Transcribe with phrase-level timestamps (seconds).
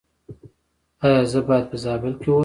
[1.05, 2.39] ایا زه باید په زابل کې اوسم؟